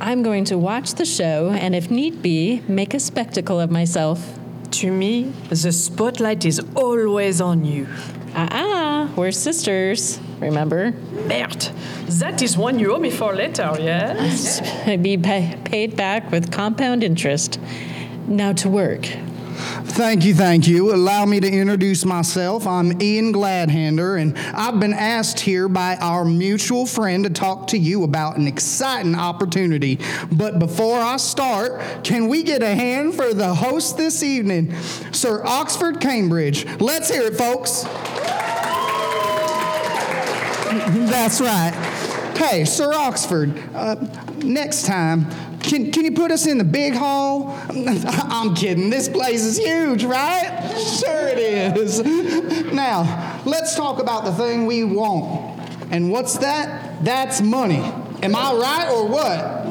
I'm 0.00 0.22
going 0.22 0.44
to 0.46 0.58
watch 0.58 0.94
the 0.94 1.04
show 1.04 1.50
and, 1.50 1.74
if 1.74 1.90
need 1.90 2.22
be, 2.22 2.62
make 2.68 2.94
a 2.94 3.00
spectacle 3.00 3.60
of 3.60 3.70
myself. 3.70 4.38
To 4.72 4.90
me, 4.90 5.32
the 5.48 5.56
spotlight 5.56 6.44
is 6.44 6.60
always 6.74 7.40
on 7.40 7.64
you. 7.64 7.86
Ah, 8.34 8.48
ah, 8.50 9.12
we're 9.16 9.32
sisters, 9.32 10.18
remember? 10.44 10.92
Bert, 11.28 11.72
that 12.06 12.42
is 12.42 12.56
one 12.56 12.78
you 12.78 12.94
owe 12.94 12.98
me 12.98 13.10
for 13.10 13.34
later, 13.34 13.76
yes? 13.78 14.60
Be 14.86 15.16
pa- 15.16 15.56
paid 15.64 15.96
back 15.96 16.30
with 16.30 16.52
compound 16.52 17.02
interest. 17.02 17.58
Now 18.26 18.52
to 18.54 18.68
work. 18.68 19.08
Thank 19.54 20.24
you, 20.24 20.34
thank 20.34 20.66
you. 20.66 20.92
Allow 20.92 21.24
me 21.26 21.38
to 21.38 21.48
introduce 21.48 22.04
myself. 22.04 22.66
I'm 22.66 23.00
Ian 23.00 23.32
Gladhander, 23.32 24.20
and 24.20 24.36
I've 24.36 24.80
been 24.80 24.92
asked 24.92 25.38
here 25.38 25.68
by 25.68 25.96
our 25.96 26.24
mutual 26.24 26.86
friend 26.86 27.22
to 27.24 27.30
talk 27.30 27.68
to 27.68 27.78
you 27.78 28.02
about 28.02 28.36
an 28.36 28.48
exciting 28.48 29.14
opportunity. 29.14 30.00
But 30.32 30.58
before 30.58 30.98
I 30.98 31.18
start, 31.18 32.02
can 32.02 32.26
we 32.26 32.42
get 32.42 32.62
a 32.62 32.74
hand 32.74 33.14
for 33.14 33.32
the 33.32 33.54
host 33.54 33.96
this 33.96 34.24
evening, 34.24 34.74
Sir 35.12 35.44
Oxford 35.44 36.00
Cambridge? 36.00 36.66
Let's 36.80 37.08
hear 37.08 37.22
it, 37.22 37.36
folks. 37.36 37.84
That's 41.08 41.40
right. 41.40 41.70
Hey, 42.36 42.64
Sir 42.64 42.92
Oxford, 42.92 43.56
uh, 43.74 43.94
next 44.38 44.86
time, 44.86 45.30
can, 45.60 45.92
can 45.92 46.04
you 46.04 46.10
put 46.12 46.32
us 46.32 46.46
in 46.48 46.58
the 46.58 46.64
big 46.64 46.94
hall? 46.94 47.56
I'm 47.70 48.56
kidding. 48.56 48.90
This 48.90 49.08
place 49.08 49.42
is 49.44 49.56
huge, 49.56 50.02
right? 50.04 50.76
Sure 50.98 51.28
it 51.28 51.38
is. 51.38 52.02
Now, 52.74 53.40
let's 53.44 53.76
talk 53.76 54.00
about 54.00 54.24
the 54.24 54.32
thing 54.32 54.66
we 54.66 54.82
want. 54.82 55.60
And 55.92 56.10
what's 56.10 56.38
that? 56.38 57.04
That's 57.04 57.40
money. 57.40 57.84
Am 58.20 58.34
I 58.34 58.52
right 58.52 58.90
or 58.90 59.06
what? 59.06 59.70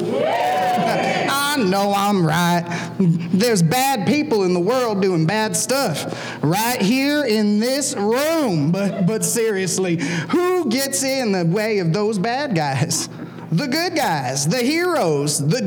I 1.54 1.56
know 1.56 1.94
I'm 1.96 2.26
right. 2.26 2.64
There's 2.98 3.62
bad 3.62 4.08
people 4.08 4.42
in 4.42 4.54
the 4.54 4.60
world 4.60 5.00
doing 5.00 5.24
bad 5.24 5.56
stuff 5.56 6.42
right 6.42 6.82
here 6.82 7.24
in 7.24 7.60
this 7.60 7.94
room. 7.94 8.72
But 8.72 9.06
but 9.06 9.24
seriously, 9.24 9.98
who 10.30 10.68
gets 10.68 11.04
in 11.04 11.30
the 11.30 11.46
way 11.46 11.78
of 11.78 11.92
those 11.92 12.18
bad 12.18 12.56
guys? 12.56 13.08
The 13.52 13.68
good 13.68 13.94
guys, 13.94 14.48
the 14.48 14.62
heroes, 14.62 15.38
the 15.38 15.62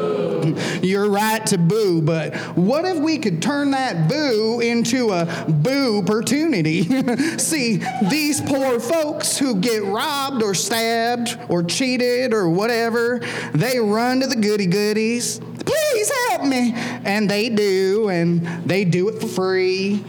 You're 0.81 1.09
right 1.09 1.45
to 1.47 1.57
boo, 1.57 2.01
but 2.01 2.35
what 2.55 2.85
if 2.85 2.97
we 2.97 3.17
could 3.17 3.41
turn 3.41 3.71
that 3.71 4.09
boo 4.09 4.59
into 4.59 5.11
a 5.11 5.45
boo 5.47 5.99
opportunity? 5.99 6.83
See, 7.37 7.81
these 8.09 8.41
poor 8.41 8.79
folks 8.79 9.37
who 9.37 9.55
get 9.55 9.83
robbed 9.83 10.43
or 10.43 10.53
stabbed 10.53 11.37
or 11.49 11.63
cheated 11.63 12.33
or 12.33 12.49
whatever, 12.49 13.19
they 13.53 13.79
run 13.79 14.21
to 14.21 14.27
the 14.27 14.35
goody 14.35 14.65
goodies. 14.65 15.39
Please 15.39 16.11
help 16.29 16.45
me. 16.45 16.73
And 16.75 17.29
they 17.29 17.49
do, 17.49 18.09
and 18.09 18.45
they 18.65 18.85
do 18.85 19.09
it 19.09 19.21
for 19.21 19.27
free. 19.27 20.03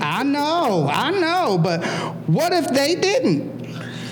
I 0.00 0.22
know, 0.22 0.88
I 0.90 1.10
know, 1.10 1.58
but 1.58 1.84
what 2.26 2.52
if 2.52 2.68
they 2.68 2.94
didn't? 2.94 3.55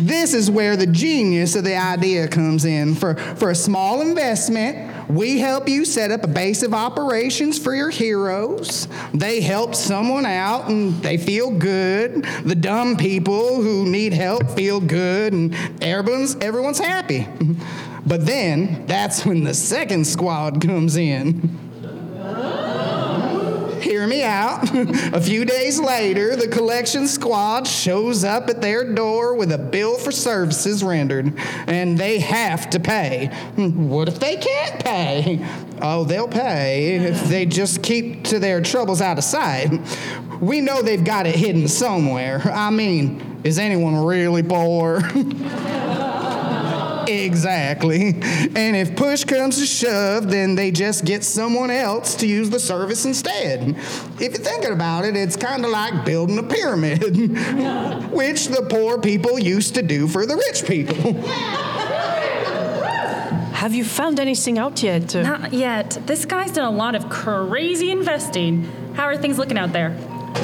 This 0.04 0.34
is 0.34 0.50
where 0.50 0.76
the 0.76 0.86
genius 0.86 1.56
of 1.56 1.64
the 1.64 1.78
idea 1.78 2.28
comes 2.28 2.66
in. 2.66 2.94
For, 2.94 3.14
for 3.14 3.50
a 3.50 3.54
small 3.54 4.02
investment, 4.02 5.08
we 5.08 5.38
help 5.38 5.66
you 5.66 5.86
set 5.86 6.10
up 6.10 6.24
a 6.24 6.28
base 6.28 6.62
of 6.62 6.74
operations 6.74 7.58
for 7.58 7.74
your 7.74 7.88
heroes. 7.88 8.86
They 9.14 9.40
help 9.40 9.74
someone 9.74 10.26
out 10.26 10.68
and 10.68 11.02
they 11.02 11.16
feel 11.16 11.50
good. 11.50 12.22
The 12.44 12.54
dumb 12.54 12.98
people 12.98 13.62
who 13.62 13.86
need 13.86 14.12
help 14.12 14.50
feel 14.50 14.78
good 14.78 15.32
and 15.32 15.54
everyone's, 15.82 16.36
everyone's 16.36 16.78
happy. 16.78 17.26
But 18.06 18.26
then 18.26 18.84
that's 18.86 19.24
when 19.24 19.44
the 19.44 19.54
second 19.54 20.06
squad 20.06 20.60
comes 20.60 20.96
in. 20.96 21.58
Hear 23.84 24.06
me 24.06 24.22
out. 24.22 24.70
a 25.14 25.20
few 25.20 25.44
days 25.44 25.78
later, 25.78 26.36
the 26.36 26.48
collection 26.48 27.06
squad 27.06 27.66
shows 27.66 28.24
up 28.24 28.48
at 28.48 28.62
their 28.62 28.94
door 28.94 29.34
with 29.34 29.52
a 29.52 29.58
bill 29.58 29.98
for 29.98 30.10
services 30.10 30.82
rendered, 30.82 31.34
and 31.66 31.98
they 31.98 32.18
have 32.20 32.70
to 32.70 32.80
pay. 32.80 33.26
What 33.56 34.08
if 34.08 34.18
they 34.18 34.36
can't 34.36 34.82
pay? 34.82 35.46
Oh, 35.82 36.04
they'll 36.04 36.28
pay 36.28 36.94
if 36.94 37.24
they 37.24 37.44
just 37.44 37.82
keep 37.82 38.24
to 38.24 38.38
their 38.38 38.62
troubles 38.62 39.02
out 39.02 39.18
of 39.18 39.24
sight. 39.24 39.78
We 40.40 40.62
know 40.62 40.80
they've 40.80 41.04
got 41.04 41.26
it 41.26 41.34
hidden 41.34 41.68
somewhere. 41.68 42.40
I 42.40 42.70
mean, 42.70 43.42
is 43.44 43.58
anyone 43.58 44.02
really 44.02 44.42
poor? 44.42 45.02
Exactly. 47.08 48.08
And 48.54 48.76
if 48.76 48.96
push 48.96 49.24
comes 49.24 49.58
to 49.58 49.66
shove, 49.66 50.30
then 50.30 50.54
they 50.54 50.70
just 50.70 51.04
get 51.04 51.24
someone 51.24 51.70
else 51.70 52.14
to 52.16 52.26
use 52.26 52.50
the 52.50 52.60
service 52.60 53.04
instead. 53.04 53.76
If 54.20 54.20
you're 54.20 54.32
thinking 54.32 54.72
about 54.72 55.04
it, 55.04 55.16
it's 55.16 55.36
kind 55.36 55.64
of 55.64 55.70
like 55.70 56.04
building 56.04 56.38
a 56.38 56.42
pyramid, 56.42 57.02
which 58.12 58.48
the 58.48 58.66
poor 58.68 59.00
people 59.00 59.38
used 59.38 59.74
to 59.74 59.82
do 59.82 60.08
for 60.08 60.26
the 60.26 60.36
rich 60.36 60.66
people. 60.66 61.12
Have 63.54 63.72
you 63.72 63.84
found 63.84 64.20
anything 64.20 64.58
out 64.58 64.82
yet? 64.82 65.14
Not 65.14 65.52
yet. 65.54 65.98
This 66.06 66.26
guy's 66.26 66.52
done 66.52 66.66
a 66.66 66.76
lot 66.76 66.94
of 66.94 67.08
crazy 67.08 67.90
investing. 67.90 68.64
How 68.94 69.04
are 69.04 69.16
things 69.16 69.38
looking 69.38 69.56
out 69.56 69.72
there? 69.72 69.96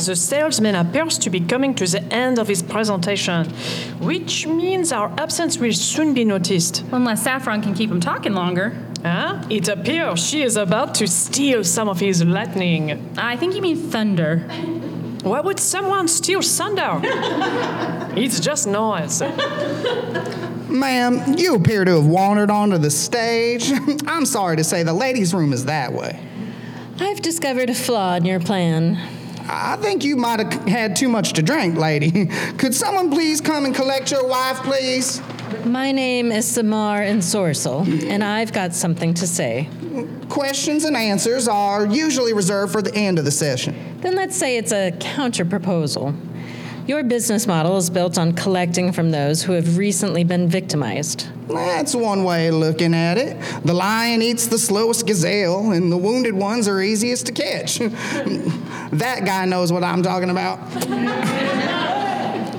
The 0.06 0.16
salesman 0.16 0.74
appears 0.74 1.18
to 1.18 1.30
be 1.30 1.40
coming 1.40 1.74
to 1.74 1.86
the 1.86 2.02
end 2.12 2.38
of 2.38 2.48
his 2.48 2.62
presentation, 2.62 3.50
which 4.00 4.46
means 4.46 4.92
our 4.92 5.12
absence 5.18 5.58
will 5.58 5.74
soon 5.74 6.14
be 6.14 6.24
noticed. 6.24 6.84
Unless 6.90 7.24
Saffron 7.24 7.60
can 7.60 7.74
keep 7.74 7.90
him 7.90 8.00
talking 8.00 8.32
longer. 8.32 8.74
Huh? 9.02 9.42
It 9.50 9.68
appears 9.68 10.26
she 10.26 10.42
is 10.42 10.56
about 10.56 10.94
to 10.96 11.06
steal 11.06 11.64
some 11.64 11.88
of 11.88 12.00
his 12.00 12.24
lightning. 12.24 13.14
I 13.18 13.36
think 13.36 13.54
you 13.54 13.60
mean 13.60 13.76
thunder. 13.76 14.38
Why 15.22 15.40
would 15.40 15.60
someone 15.60 16.08
steal 16.08 16.40
thunder? 16.40 17.00
it's 18.16 18.40
just 18.40 18.66
noise. 18.66 19.20
Ma'am, 20.70 21.34
you 21.36 21.56
appear 21.56 21.84
to 21.84 21.96
have 21.96 22.06
wandered 22.06 22.50
onto 22.50 22.78
the 22.78 22.90
stage. 22.90 23.70
I'm 24.06 24.24
sorry 24.24 24.56
to 24.56 24.64
say 24.64 24.82
the 24.82 24.94
ladies' 24.94 25.34
room 25.34 25.52
is 25.52 25.66
that 25.66 25.92
way. 25.92 26.18
I've 26.98 27.20
discovered 27.20 27.68
a 27.68 27.74
flaw 27.74 28.14
in 28.14 28.24
your 28.24 28.40
plan. 28.40 29.19
I 29.52 29.76
think 29.76 30.04
you 30.04 30.14
might 30.14 30.38
have 30.38 30.52
had 30.68 30.94
too 30.94 31.08
much 31.08 31.32
to 31.32 31.42
drink, 31.42 31.76
lady. 31.76 32.26
Could 32.58 32.72
someone 32.72 33.10
please 33.10 33.40
come 33.40 33.64
and 33.64 33.74
collect 33.74 34.12
your 34.12 34.26
wife, 34.26 34.58
please? 34.58 35.20
My 35.64 35.90
name 35.90 36.30
is 36.30 36.46
Samar 36.46 37.00
Ensorcel, 37.00 37.84
and 38.08 38.22
I've 38.22 38.52
got 38.52 38.74
something 38.74 39.12
to 39.14 39.26
say. 39.26 39.68
Questions 40.28 40.84
and 40.84 40.96
answers 40.96 41.48
are 41.48 41.84
usually 41.84 42.32
reserved 42.32 42.70
for 42.70 42.80
the 42.80 42.94
end 42.94 43.18
of 43.18 43.24
the 43.24 43.32
session. 43.32 43.98
Then 44.00 44.14
let's 44.14 44.36
say 44.36 44.56
it's 44.56 44.72
a 44.72 44.92
counter 45.00 45.44
proposal. 45.44 46.14
Your 46.90 47.04
business 47.04 47.46
model 47.46 47.76
is 47.76 47.88
built 47.88 48.18
on 48.18 48.32
collecting 48.32 48.90
from 48.90 49.12
those 49.12 49.44
who 49.44 49.52
have 49.52 49.78
recently 49.78 50.24
been 50.24 50.48
victimized. 50.48 51.28
That's 51.46 51.94
one 51.94 52.24
way 52.24 52.48
of 52.48 52.56
looking 52.56 52.94
at 52.94 53.16
it. 53.16 53.40
The 53.64 53.74
lion 53.74 54.22
eats 54.22 54.48
the 54.48 54.58
slowest 54.58 55.06
gazelle, 55.06 55.70
and 55.70 55.92
the 55.92 55.96
wounded 55.96 56.34
ones 56.34 56.66
are 56.66 56.82
easiest 56.82 57.26
to 57.26 57.32
catch. 57.32 57.78
that 57.78 59.22
guy 59.24 59.44
knows 59.44 59.70
what 59.70 59.84
I'm 59.84 60.02
talking 60.02 60.30
about. 60.30 60.58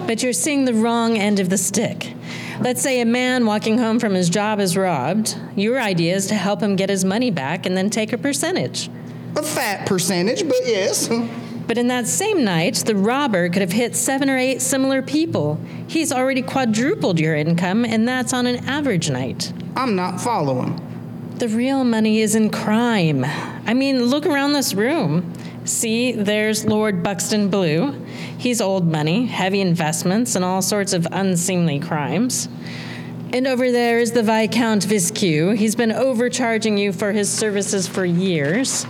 But 0.08 0.24
you're 0.24 0.32
seeing 0.32 0.64
the 0.64 0.76
wrong 0.76 1.18
end 1.18 1.42
of 1.42 1.50
the 1.50 1.58
stick. 1.58 2.14
Let's 2.62 2.82
say 2.82 3.02
a 3.02 3.06
man 3.06 3.46
walking 3.46 3.80
home 3.80 4.00
from 4.00 4.14
his 4.14 4.30
job 4.30 4.62
is 4.62 4.78
robbed. 4.78 5.36
Your 5.58 5.78
idea 5.78 6.16
is 6.16 6.28
to 6.28 6.36
help 6.36 6.62
him 6.62 6.78
get 6.78 6.90
his 6.90 7.04
money 7.04 7.32
back 7.32 7.66
and 7.66 7.76
then 7.76 7.90
take 7.90 8.14
a 8.14 8.18
percentage. 8.18 8.90
A 9.36 9.44
fat 9.44 9.86
percentage, 9.86 10.48
but 10.48 10.66
yes. 10.66 11.10
But 11.72 11.78
in 11.78 11.88
that 11.88 12.06
same 12.06 12.44
night, 12.44 12.76
the 12.86 12.98
robber 12.98 13.48
could 13.48 13.62
have 13.62 13.72
hit 13.72 13.96
seven 13.96 14.30
or 14.30 14.38
eight 14.38 14.62
similar 14.62 15.02
people. 15.02 15.58
He's 15.88 16.12
already 16.12 16.42
quadrupled 16.42 17.18
your 17.18 17.34
income, 17.34 17.86
and 17.86 18.06
that's 18.06 18.34
on 18.34 18.46
an 18.46 18.68
average 18.68 19.10
night. 19.10 19.54
I'm 19.78 19.96
not 19.96 20.20
following. 20.20 20.82
The 21.38 21.48
real 21.48 21.86
money 21.86 22.20
is 22.20 22.36
in 22.36 22.50
crime. 22.50 23.24
I 23.24 23.74
mean, 23.74 24.04
look 24.04 24.26
around 24.26 24.52
this 24.52 24.74
room. 24.74 25.34
See, 25.64 26.12
there's 26.12 26.66
Lord 26.66 27.04
Buxton 27.04 27.48
Blue. 27.48 27.94
He's 28.38 28.60
old 28.60 28.86
money, 28.92 29.28
heavy 29.28 29.62
investments, 29.62 30.36
and 30.36 30.44
all 30.44 30.62
sorts 30.62 30.92
of 30.92 31.08
unseemly 31.10 31.80
crimes. 31.80 32.50
And 33.32 33.48
over 33.48 33.72
there 33.72 34.00
is 34.00 34.12
the 34.12 34.24
Viscount 34.24 34.86
Viskew. 34.86 35.56
He's 35.56 35.76
been 35.76 35.94
overcharging 35.94 36.78
you 36.78 36.92
for 36.92 37.14
his 37.14 37.32
services 37.32 37.88
for 37.88 38.04
years. 38.04 38.86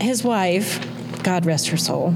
His 0.00 0.24
wife, 0.24 0.82
God 1.28 1.44
rest 1.44 1.68
her 1.68 1.76
soul, 1.76 2.14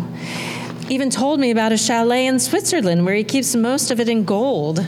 even 0.89 1.11
told 1.11 1.39
me 1.39 1.51
about 1.51 1.71
a 1.71 1.77
chalet 1.77 2.25
in 2.25 2.39
Switzerland 2.39 3.05
where 3.05 3.15
he 3.15 3.25
keeps 3.25 3.55
most 3.55 3.91
of 3.91 4.01
it 4.01 4.09
in 4.09 4.25
gold, 4.25 4.87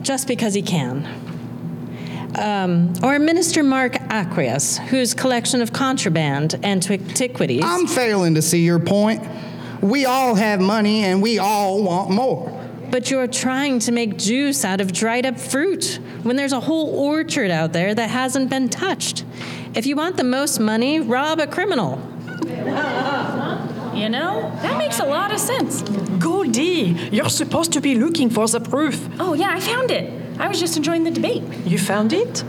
just 0.00 0.26
because 0.26 0.54
he 0.54 0.62
can. 0.62 1.06
Um, 2.36 2.94
or 3.02 3.18
Minister 3.18 3.62
Mark 3.62 3.96
Aquarius, 4.08 4.78
whose 4.78 5.12
collection 5.12 5.60
of 5.60 5.74
contraband 5.74 6.54
and 6.62 6.90
antiquities. 6.90 7.60
I'm 7.62 7.86
failing 7.86 8.34
to 8.36 8.40
see 8.40 8.64
your 8.64 8.78
point. 8.78 9.22
We 9.82 10.06
all 10.06 10.34
have 10.34 10.58
money 10.58 11.04
and 11.04 11.20
we 11.20 11.38
all 11.38 11.82
want 11.82 12.08
more. 12.08 12.48
But 12.90 13.10
you're 13.10 13.26
trying 13.26 13.80
to 13.80 13.92
make 13.92 14.16
juice 14.16 14.64
out 14.64 14.80
of 14.80 14.90
dried 14.94 15.26
up 15.26 15.38
fruit 15.38 16.00
when 16.22 16.36
there's 16.36 16.54
a 16.54 16.60
whole 16.60 16.98
orchard 16.98 17.50
out 17.50 17.74
there 17.74 17.94
that 17.94 18.08
hasn't 18.08 18.48
been 18.48 18.70
touched. 18.70 19.26
If 19.74 19.84
you 19.84 19.96
want 19.96 20.16
the 20.16 20.24
most 20.24 20.58
money, 20.58 20.98
rob 20.98 21.40
a 21.40 21.46
criminal. 21.46 22.00
You 23.98 24.08
know, 24.08 24.50
that 24.62 24.78
makes 24.78 25.00
a 25.00 25.04
lot 25.04 25.32
of 25.32 25.40
sense. 25.40 25.82
Goldie, 26.20 26.96
you're 27.10 27.28
supposed 27.28 27.72
to 27.72 27.80
be 27.80 27.96
looking 27.96 28.30
for 28.30 28.46
the 28.46 28.60
proof. 28.60 29.08
Oh, 29.18 29.34
yeah, 29.34 29.50
I 29.50 29.60
found 29.60 29.90
it. 29.90 30.12
I 30.38 30.46
was 30.46 30.60
just 30.60 30.76
enjoying 30.76 31.02
the 31.02 31.10
debate. 31.10 31.42
You 31.66 31.78
found 31.78 32.12
it? 32.12 32.44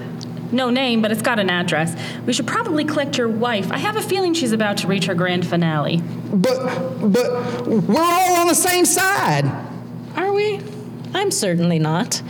No 0.52 0.70
name, 0.70 1.02
but 1.02 1.12
it's 1.12 1.22
got 1.24 1.40
an 1.40 1.50
address. 1.50 1.96
We 2.26 2.34
should 2.34 2.48
probably 2.48 2.86
collect 2.86 3.18
your 3.18 3.28
wife. 3.28 3.72
I 3.72 3.78
have 3.80 3.96
a 3.96 4.02
feeling 4.02 4.34
she's 4.34 4.52
about 4.52 4.78
to 4.78 4.88
reach 4.88 5.06
her 5.06 5.16
grand 5.16 5.46
finale. 5.48 6.02
But, 6.32 7.02
but 7.02 7.68
we're 7.68 8.02
all 8.02 8.36
on 8.38 8.48
the 8.48 8.56
same 8.56 8.86
side. 8.86 9.46
Are 10.16 10.32
we? 10.32 10.60
I'm 11.14 11.32
certainly 11.32 11.80
not. 11.80 12.22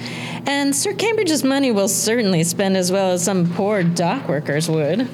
And 0.45 0.73
Sir 0.75 0.93
Cambridge's 0.93 1.43
money 1.43 1.71
will 1.71 1.89
certainly 1.89 2.43
spend 2.43 2.77
as 2.77 2.91
well 2.91 3.12
as 3.12 3.23
some 3.23 3.53
poor 3.53 3.84
dock 3.84 4.29
workers 4.29 4.69
would. 4.69 5.08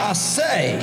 I 0.00 0.14
say, 0.14 0.80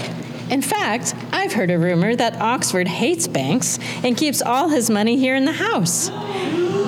In 0.50 0.64
fact, 0.64 1.14
I've 1.32 1.54
heard 1.54 1.70
a 1.70 1.78
rumor 1.78 2.16
that 2.16 2.42
Oxford 2.42 2.88
hates 2.88 3.28
banks 3.28 3.78
and 4.04 4.18
keeps 4.18 4.42
all 4.42 4.70
his 4.70 4.90
money 4.90 5.18
here 5.18 5.36
in 5.36 5.46
the 5.46 5.52
house. 5.54 6.10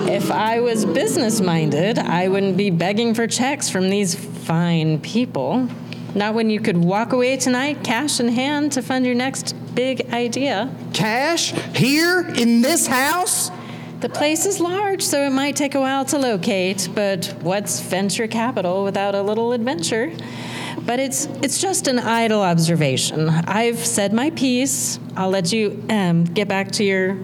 If 0.10 0.32
I 0.32 0.60
was 0.60 0.84
business 0.84 1.40
minded, 1.40 2.00
I 2.00 2.28
wouldn't 2.28 2.58
be 2.58 2.72
begging 2.72 3.14
for 3.14 3.28
checks 3.28 3.70
from 3.70 3.90
these 3.90 4.16
fine 4.16 5.00
people. 5.00 5.70
Not 6.16 6.34
when 6.34 6.50
you 6.50 6.60
could 6.60 6.76
walk 6.76 7.14
away 7.14 7.38
tonight, 7.38 7.84
cash 7.84 8.20
in 8.20 8.30
hand, 8.30 8.72
to 8.74 8.82
fund 8.82 9.06
your 9.06 9.16
next 9.16 9.54
big 9.76 10.12
idea. 10.12 10.76
Cash? 10.94 11.52
Here? 11.76 12.28
In 12.36 12.62
this 12.62 12.88
house? 12.88 13.52
The 14.02 14.10
place 14.10 14.48
is 14.48 14.60
large, 14.60 15.04
so 15.04 15.22
it 15.22 15.30
might 15.30 15.56
take 15.56 15.76
a 15.76 15.80
while 15.80 16.04
to 16.06 16.18
locate, 16.18 16.90
but 16.96 17.28
what's 17.42 17.80
venture 17.80 18.28
capital 18.28 18.84
without 18.84 19.14
a 19.14 19.22
little 19.22 19.54
adventure? 19.54 20.12
But 20.86 21.00
it's 21.00 21.26
it's 21.42 21.62
just 21.62 21.88
an 21.88 22.00
idle 22.00 22.42
observation. 22.42 23.30
I've 23.30 23.86
said 23.86 24.14
my 24.14 24.32
piece. 24.32 25.00
I'll 25.16 25.30
let 25.30 25.54
you 25.54 25.84
um, 25.90 26.24
get 26.26 26.48
back 26.48 26.72
to 26.74 26.84
your 26.84 27.18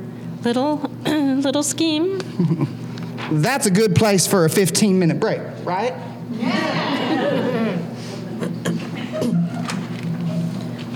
little 0.43 0.77
little 1.05 1.63
scheme. 1.63 2.19
That's 3.31 3.65
a 3.65 3.71
good 3.71 3.95
place 3.95 4.25
for 4.25 4.45
a 4.45 4.49
15 4.49 4.97
minute 4.99 5.19
break, 5.19 5.41
right? 5.65 5.93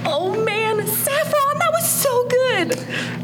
Oh 0.06 0.42
man, 0.46 0.86
Saffron, 0.88 1.60
that 1.60 1.72
was 1.72 1.90
so 1.90 2.28
good. 2.28 2.74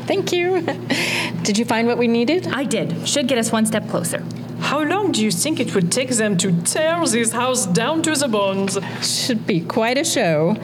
Thank 0.08 0.32
you. 0.32 0.62
Did 1.44 1.58
you 1.58 1.66
find 1.66 1.88
what 1.88 1.98
we 1.98 2.08
needed? 2.08 2.48
I 2.48 2.64
did. 2.64 3.08
Should 3.08 3.28
get 3.28 3.38
us 3.38 3.52
one 3.52 3.66
step 3.66 3.88
closer. 3.90 4.24
How 4.68 4.84
long 4.84 5.14
do 5.14 5.24
you 5.24 5.32
think 5.32 5.62
it 5.62 5.74
would 5.74 5.94
take 5.94 6.10
them 6.10 6.36
to 6.40 6.52
tear 6.64 7.06
this 7.06 7.32
house 7.32 7.66
down 7.66 8.02
to 8.02 8.14
the 8.16 8.28
bones? 8.28 8.78
Should 9.02 9.48
be 9.48 9.62
quite 9.62 9.98
a 9.98 10.04
show. 10.04 10.58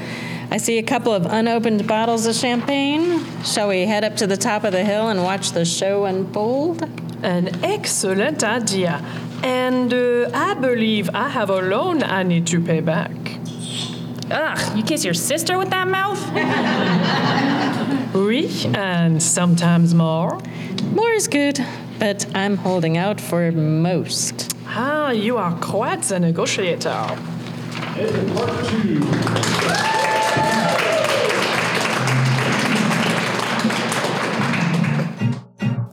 I 0.52 0.58
see 0.58 0.78
a 0.78 0.84
couple 0.84 1.14
of 1.14 1.26
unopened 1.26 1.88
bottles 1.88 2.26
of 2.26 2.36
champagne. 2.36 3.24
Shall 3.46 3.70
we 3.70 3.86
head 3.86 4.04
up 4.04 4.18
to 4.18 4.28
the 4.28 4.36
top 4.36 4.66
of 4.66 4.74
the 4.74 4.84
hill 4.84 5.08
and 5.08 5.24
watch 5.24 5.54
the 5.54 5.64
show 5.64 6.04
unfold? 6.04 6.82
An 7.24 7.64
excellent 7.64 8.44
idea. 8.44 9.02
And 9.42 9.94
uh, 9.94 10.30
I 10.34 10.56
believe 10.56 11.10
I 11.14 11.30
have 11.30 11.50
a 11.50 11.62
loan 11.62 12.04
I 12.04 12.24
need 12.24 12.46
to 12.48 12.60
pay 12.60 12.82
back. 12.82 13.12
Ugh, 14.30 14.78
you 14.78 14.84
kiss 14.84 15.06
your 15.06 15.14
sister 15.14 15.58
with 15.58 15.70
that 15.70 15.88
mouth? 15.88 16.20
Oui, 18.14 18.48
and 18.76 19.24
sometimes 19.24 19.96
more. 19.96 20.40
More 20.92 21.12
is 21.14 21.28
good, 21.28 21.60
but 22.00 22.26
I'm 22.36 22.58
holding 22.58 22.98
out 22.98 23.20
for 23.22 23.52
most. 23.52 24.56
Ah, 24.68 25.12
you 25.12 25.38
are 25.38 25.56
quite 25.60 26.02
the 26.04 26.20
negotiator. 26.20 27.18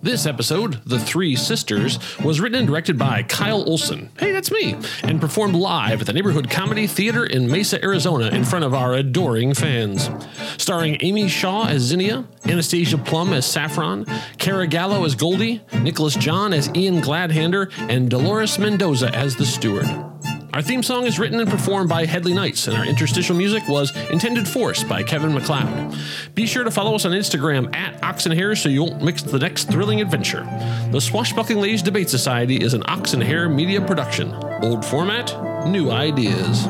This 0.02 0.24
episode, 0.24 0.80
The 0.86 0.98
Three 0.98 1.36
Sisters, 1.36 1.98
was 2.20 2.40
written 2.40 2.58
and 2.58 2.66
directed 2.66 2.98
by 2.98 3.22
Kyle 3.22 3.62
Olson. 3.68 4.08
Hey, 4.18 4.32
that's 4.32 4.50
me. 4.50 4.74
And 5.02 5.20
performed 5.20 5.54
live 5.54 6.00
at 6.00 6.06
the 6.06 6.14
Neighborhood 6.14 6.48
Comedy 6.48 6.86
Theater 6.86 7.26
in 7.26 7.50
Mesa, 7.50 7.84
Arizona, 7.84 8.28
in 8.28 8.44
front 8.44 8.64
of 8.64 8.72
our 8.72 8.94
adoring 8.94 9.52
fans. 9.52 10.08
Starring 10.56 10.96
Amy 11.00 11.28
Shaw 11.28 11.66
as 11.66 11.82
Zinnia, 11.82 12.24
Anastasia 12.46 12.96
Plum 12.96 13.34
as 13.34 13.44
Saffron, 13.44 14.06
Cara 14.38 14.66
Gallo 14.66 15.04
as 15.04 15.14
Goldie, 15.14 15.60
Nicholas 15.82 16.14
John 16.14 16.54
as 16.54 16.74
Ian 16.74 17.02
Gladhander, 17.02 17.70
and 17.90 18.08
Dolores 18.08 18.58
Mendoza 18.58 19.14
as 19.14 19.36
the 19.36 19.44
steward. 19.44 20.10
Our 20.52 20.62
theme 20.62 20.82
song 20.82 21.06
is 21.06 21.20
written 21.20 21.38
and 21.38 21.48
performed 21.48 21.88
by 21.88 22.06
Headley 22.06 22.34
Knights, 22.34 22.66
and 22.66 22.76
our 22.76 22.84
interstitial 22.84 23.36
music 23.36 23.68
was 23.68 23.94
Intended 24.10 24.48
Force 24.48 24.82
by 24.82 25.04
Kevin 25.04 25.32
MacLeod. 25.32 25.96
Be 26.34 26.44
sure 26.44 26.64
to 26.64 26.72
follow 26.72 26.96
us 26.96 27.04
on 27.04 27.12
Instagram 27.12 27.72
at 27.76 28.02
Ox 28.02 28.26
and 28.26 28.34
Hare 28.34 28.56
so 28.56 28.68
you 28.68 28.82
won't 28.82 29.00
miss 29.00 29.22
the 29.22 29.38
next 29.38 29.70
thrilling 29.70 30.00
adventure. 30.00 30.42
The 30.90 31.00
Swashbuckling 31.00 31.60
Ladies 31.60 31.82
Debate 31.82 32.10
Society 32.10 32.56
is 32.56 32.74
an 32.74 32.82
Ox 32.86 33.12
and 33.12 33.22
Hare 33.22 33.48
media 33.48 33.80
production. 33.80 34.32
Old 34.62 34.84
format, 34.84 35.68
new 35.68 35.92
ideas. 35.92 36.66